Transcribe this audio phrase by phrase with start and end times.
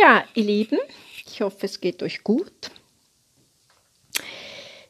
[0.00, 0.78] Ja, ihr Lieben,
[1.26, 2.70] ich hoffe, es geht euch gut.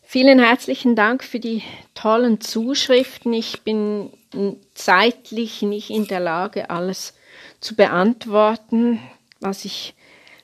[0.02, 1.62] Vielen herzlichen Dank für die
[1.95, 3.33] tollen Zuschriften.
[3.33, 4.12] Ich bin
[4.75, 7.15] zeitlich nicht in der Lage, alles
[7.61, 9.01] zu beantworten,
[9.40, 9.94] was ich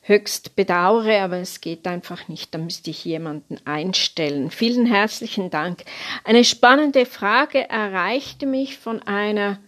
[0.03, 2.53] höchst bedauere, aber es geht einfach nicht.
[2.53, 4.51] Da müsste ich jemanden einstellen.
[4.51, 5.85] Vielen herzlichen Dank.
[6.25, 9.61] Eine spannende Frage erreichte mich von einer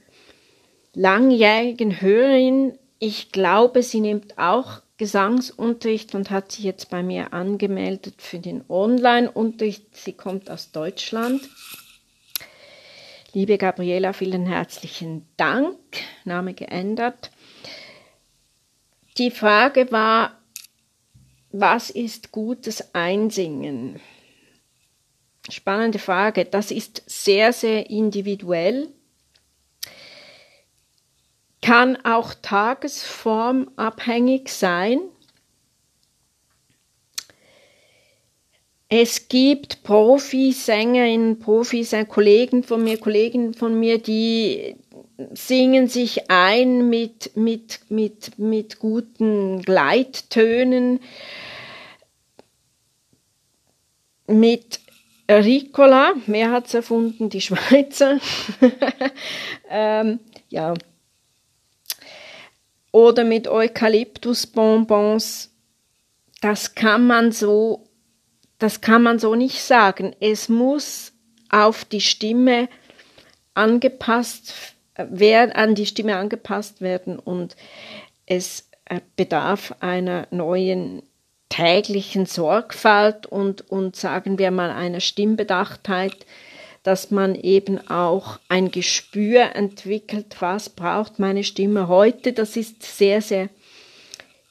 [0.94, 2.76] langjährigen Hörerin.
[2.98, 8.64] Ich glaube, sie nimmt auch Gesangsunterricht und hat sich jetzt bei mir angemeldet für den
[8.68, 9.96] Online-Unterricht.
[9.96, 11.48] Sie kommt aus Deutschland.
[13.32, 15.76] Liebe Gabriela, vielen herzlichen Dank.
[16.24, 17.30] Name geändert.
[19.18, 20.36] Die Frage war,
[21.52, 24.00] was ist gutes Einsingen?
[25.48, 26.44] Spannende Frage.
[26.44, 28.88] Das ist sehr, sehr individuell
[31.68, 35.00] kann auch tagesformabhängig sein.
[38.88, 44.76] Es gibt Profisängerinnen, Profis, Kollegen von mir, Kollegen von mir, die
[45.34, 51.00] singen sich ein mit, mit, mit, mit guten Gleittönen,
[54.26, 54.80] mit
[55.30, 56.14] Ricola,
[56.50, 57.28] hat es erfunden?
[57.28, 58.20] Die Schweizer.
[59.68, 60.72] ähm, ja,
[62.92, 65.50] oder mit Eukalyptusbonbons,
[66.40, 67.84] das kann man so,
[68.58, 70.14] das kann man so nicht sagen.
[70.20, 71.12] Es muss
[71.50, 72.68] auf die Stimme
[73.54, 74.54] angepasst
[74.96, 77.56] werden, an die Stimme angepasst werden und
[78.26, 81.02] es äh, bedarf einer neuen
[81.48, 86.26] täglichen Sorgfalt und, und sagen wir mal einer Stimmbedachtheit,
[86.88, 92.32] dass man eben auch ein Gespür entwickelt, was braucht meine Stimme heute.
[92.32, 93.50] Das ist sehr, sehr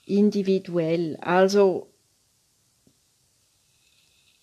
[0.05, 1.17] individuell.
[1.19, 1.87] Also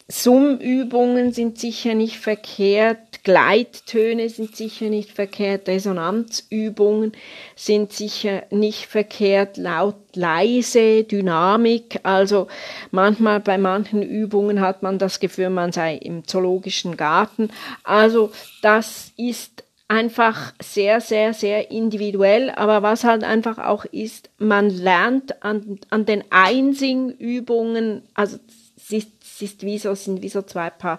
[0.07, 7.13] Summübungen sind sicher nicht verkehrt, Gleittöne sind sicher nicht verkehrt, Resonanzübungen
[7.57, 12.01] sind sicher nicht verkehrt, laut, leise, Dynamik.
[12.03, 12.49] Also
[12.91, 17.49] manchmal bei manchen Übungen hat man das Gefühl, man sei im zoologischen Garten.
[17.83, 18.31] Also
[18.61, 22.51] das ist einfach sehr, sehr, sehr individuell.
[22.51, 28.37] Aber was halt einfach auch ist, man lernt an, an den Einsingübungen, also
[28.85, 30.99] es ist es ist wie so, sind wie so zwei Paar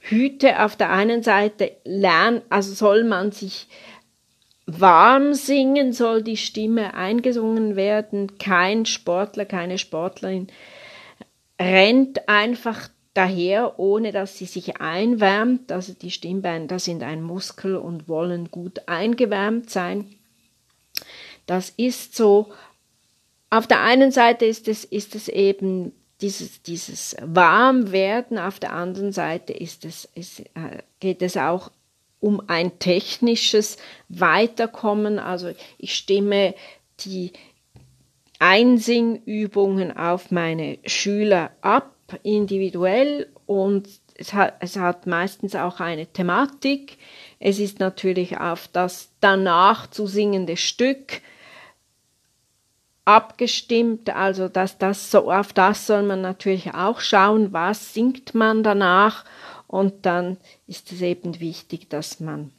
[0.00, 0.62] Hüte.
[0.62, 3.68] Auf der einen Seite lernen, also soll man sich
[4.66, 8.38] warm singen, soll die Stimme eingesungen werden.
[8.38, 10.48] Kein Sportler, keine Sportlerin
[11.60, 15.70] rennt einfach daher, ohne dass sie sich einwärmt.
[15.70, 20.06] Also die Stimmbänder sind ein Muskel und wollen gut eingewärmt sein.
[21.44, 22.50] Das ist so.
[23.50, 25.92] Auf der einen Seite ist es, ist es eben
[26.24, 31.70] dieses, dieses Warmwerden, auf der anderen Seite ist es, ist, äh, geht es auch
[32.18, 33.76] um ein technisches
[34.08, 35.18] Weiterkommen.
[35.18, 36.54] Also ich stimme
[37.00, 37.32] die
[38.38, 46.96] Einsingübungen auf meine Schüler ab, individuell und es hat, es hat meistens auch eine Thematik.
[47.38, 51.20] Es ist natürlich auf das danach zu singende Stück
[53.04, 58.62] abgestimmt, also dass das so, auf das soll man natürlich auch schauen, was singt man
[58.62, 59.24] danach?
[59.66, 62.52] Und dann ist es eben wichtig, dass man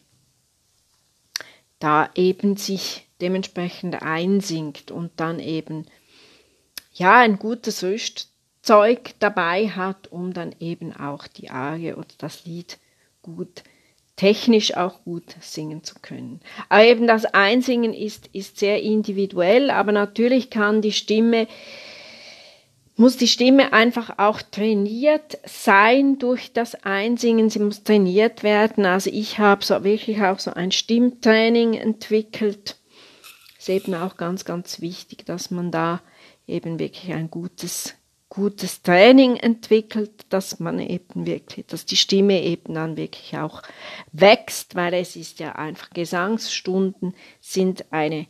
[1.79, 5.85] da eben sich dementsprechend einsingt und dann eben
[6.93, 12.77] ja ein gutes Rüstzeug dabei hat, um dann eben auch die Arie oder das Lied
[13.21, 13.74] gut zu
[14.15, 16.39] technisch auch gut singen zu können.
[16.69, 21.47] Aber eben das Einsingen ist, ist sehr individuell, aber natürlich kann die Stimme,
[22.95, 27.49] muss die Stimme einfach auch trainiert sein durch das Einsingen.
[27.49, 28.85] Sie muss trainiert werden.
[28.85, 32.77] Also ich habe so wirklich auch so ein Stimmtraining entwickelt.
[33.59, 36.01] Ist eben auch ganz, ganz wichtig, dass man da
[36.47, 37.95] eben wirklich ein gutes
[38.29, 43.61] gutes Training entwickelt, dass man eben wirklich, dass die Stimme eben dann wirklich auch
[44.11, 48.27] wächst, weil es ist ja einfach Gesangsstunden sind eine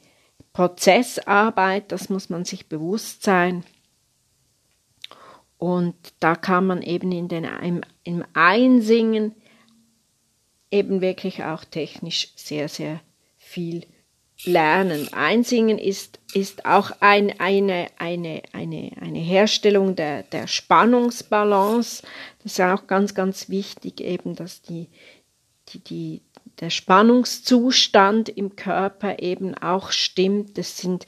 [0.54, 3.64] Prozessarbeit, das muss man sich bewusst sein.
[5.58, 9.34] Und da kann man eben in den, im, im Einsingen
[10.72, 13.00] eben wirklich auch technisch sehr, sehr
[13.38, 13.86] viel
[14.44, 15.12] lernen.
[15.14, 22.04] Einsingen ist, ist auch ein, eine, eine, eine, eine Herstellung der, der Spannungsbalance.
[22.44, 24.90] Das ist auch ganz, ganz wichtig, eben, dass die,
[25.70, 26.22] die, die,
[26.60, 30.58] der Spannungszustand im Körper eben auch stimmt.
[30.58, 31.06] Das sind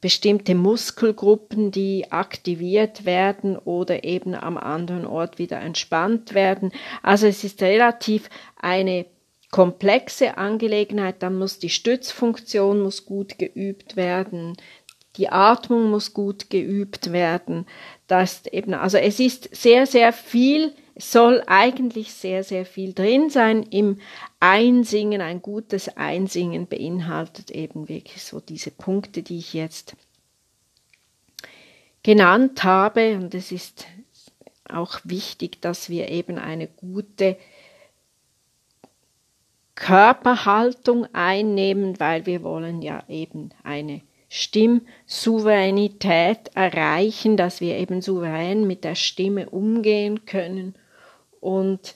[0.00, 6.70] bestimmte Muskelgruppen, die aktiviert werden oder eben am anderen Ort wieder entspannt werden.
[7.02, 8.28] Also es ist relativ
[8.60, 9.06] eine
[9.50, 14.56] komplexe Angelegenheit, dann muss die Stützfunktion muss gut geübt werden,
[15.16, 17.66] die Atmung muss gut geübt werden.
[18.06, 23.62] Das eben, also es ist sehr, sehr viel, soll eigentlich sehr, sehr viel drin sein
[23.62, 23.98] im
[24.40, 25.20] Einsingen.
[25.20, 29.96] Ein gutes Einsingen beinhaltet eben wirklich so diese Punkte, die ich jetzt
[32.02, 33.16] genannt habe.
[33.16, 33.86] Und es ist
[34.68, 37.36] auch wichtig, dass wir eben eine gute
[39.76, 48.82] Körperhaltung einnehmen, weil wir wollen ja eben eine Stimmsouveränität erreichen, dass wir eben souverän mit
[48.82, 50.74] der Stimme umgehen können
[51.40, 51.94] und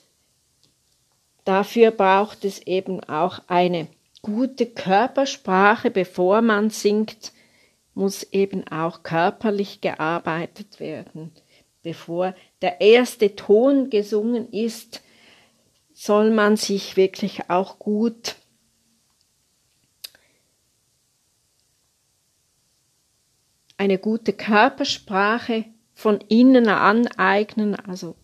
[1.43, 3.89] dafür braucht es eben auch eine
[4.21, 7.33] gute Körpersprache, bevor man singt,
[7.93, 11.33] muss eben auch körperlich gearbeitet werden.
[11.83, 15.01] Bevor der erste Ton gesungen ist,
[16.01, 18.35] soll man sich wirklich auch gut
[23.77, 28.15] eine gute Körpersprache von innen aneignen, also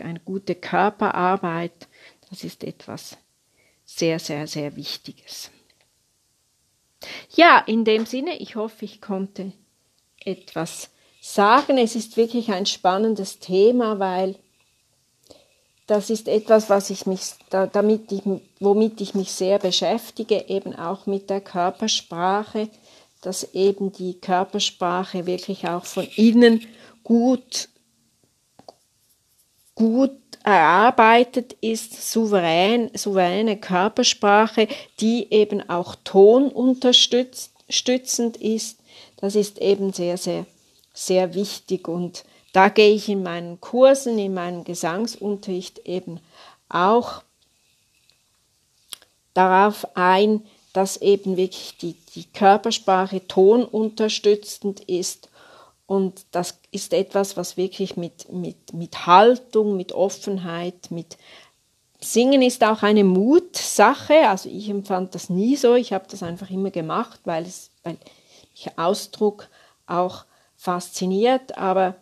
[0.00, 1.86] eine gute Körperarbeit,
[2.30, 3.18] das ist etwas
[3.84, 5.50] sehr, sehr, sehr Wichtiges.
[7.34, 9.52] Ja, in dem Sinne, ich hoffe, ich konnte
[10.24, 10.90] etwas
[11.20, 11.76] sagen.
[11.76, 14.38] Es ist wirklich ein spannendes Thema, weil
[15.86, 17.20] das ist etwas, was ich mich,
[17.50, 18.22] damit ich,
[18.60, 22.68] womit ich mich sehr beschäftige, eben auch mit der Körpersprache,
[23.20, 26.66] dass eben die Körpersprache wirklich auch von innen
[27.02, 27.68] gut,
[29.74, 34.68] gut erarbeitet ist, souverän, souveräne Körpersprache,
[35.00, 38.78] die eben auch tonunterstützend ist.
[39.16, 40.46] Das ist eben sehr, sehr,
[40.94, 42.24] sehr wichtig und
[42.54, 46.20] da gehe ich in meinen Kursen, in meinem Gesangsunterricht eben
[46.68, 47.22] auch
[49.34, 55.30] darauf ein, dass eben wirklich die, die Körpersprache tonunterstützend ist.
[55.86, 61.18] Und das ist etwas, was wirklich mit, mit, mit Haltung, mit Offenheit, mit
[62.00, 64.28] Singen ist auch eine Mutsache.
[64.28, 65.74] Also ich empfand das nie so.
[65.74, 67.98] Ich habe das einfach immer gemacht, weil es, weil
[68.52, 69.48] mich Ausdruck
[69.86, 70.24] auch
[70.64, 71.58] fasziniert.
[71.58, 71.94] Aber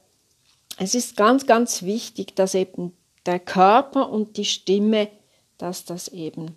[0.79, 5.09] es ist ganz, ganz wichtig, dass eben der Körper und die Stimme,
[5.59, 6.57] dass das eben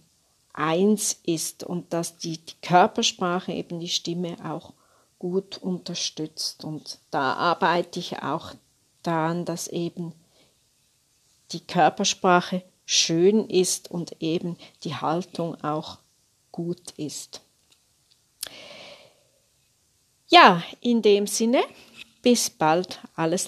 [0.54, 4.74] eins ist und dass die, die Körpersprache eben die Stimme auch
[5.20, 6.64] gut unterstützt.
[6.64, 8.54] Und da arbeite ich auch
[9.04, 10.14] daran, dass eben
[11.52, 15.98] die Körpersprache schön ist und eben die Haltung auch
[16.52, 17.42] gut ist.
[20.28, 21.64] Ja, in dem Sinne,
[22.26, 23.44] bis bald, alles